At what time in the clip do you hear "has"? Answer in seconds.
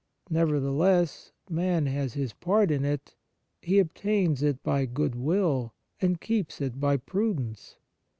1.85-2.15